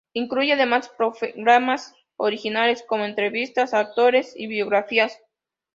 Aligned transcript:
Incluye 0.13 0.53
además 0.53 0.89
programas 0.89 1.93
originales 2.17 2.81
como 2.87 3.05
entrevistas 3.05 3.75
a 3.75 3.81
actores 3.81 4.33
y 4.35 4.47
biografías. 4.47 5.21